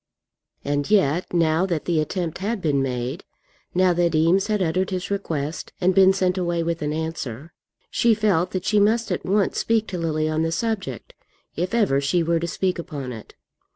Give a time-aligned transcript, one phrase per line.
[0.65, 3.23] And yet, now that the attempt had been made,
[3.75, 7.53] now that Eames had uttered his request and been sent away with an answer,
[7.91, 11.13] she felt that she must at once speak to Lily on the subject,
[11.55, 13.35] if ever she were to speak upon it.